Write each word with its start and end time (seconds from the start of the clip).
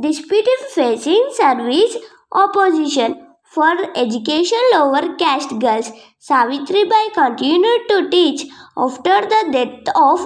despite 0.00 0.48
facing 0.74 1.28
service 1.32 1.96
opposition 2.32 3.26
for 3.42 3.72
education 3.94 4.58
lower 4.72 5.14
caste 5.16 5.58
girls. 5.58 5.90
Savitri 6.18 6.84
Bai 6.84 7.08
continued 7.14 7.82
to 7.88 8.08
teach 8.10 8.46
after 8.76 9.20
the 9.32 9.42
death 9.52 9.94
of 9.94 10.20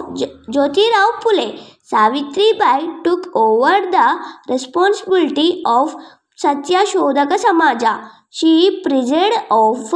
Jyoti 0.52 0.86
Rao 0.94 1.08
Phule. 1.22 1.58
Savitri 1.83 2.52
Bai 2.58 2.86
took 3.05 3.28
over 3.34 3.90
the 3.90 4.06
responsibility 4.48 5.62
of 5.66 5.94
Satya 6.36 6.84
Shodhaka 6.84 7.38
Samaja. 7.44 8.10
She 8.30 8.83
presided 8.84 9.38
of 9.50 9.92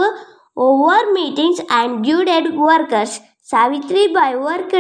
over 0.56 1.12
meetings 1.12 1.60
and 1.70 2.04
guided 2.04 2.54
workers. 2.56 3.20
Savitri 3.44 4.12
Bai 4.14 4.36
worked 4.36 4.72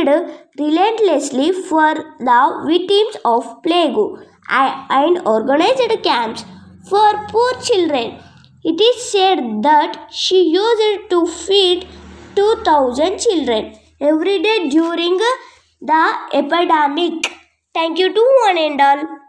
relentlessly 0.56 1.50
for 1.50 1.94
the 2.20 2.64
victims 2.64 3.16
of 3.24 3.60
plague 3.64 3.96
and 4.48 5.18
organized 5.26 6.02
camps 6.04 6.44
for 6.88 7.26
poor 7.26 7.52
children. 7.60 8.20
It 8.62 8.80
is 8.80 9.10
said 9.10 9.38
that 9.62 10.06
she 10.12 10.44
used 10.50 11.10
to 11.10 11.26
feed 11.26 11.88
2000 12.36 13.18
children 13.18 13.74
every 14.00 14.40
day 14.40 14.68
during 14.68 15.18
the 15.80 16.04
epidemic. 16.32 17.32
Thank 17.74 17.98
you 17.98 18.14
to 18.14 18.30
one 18.46 18.58
and 18.58 18.80
all. 18.80 19.21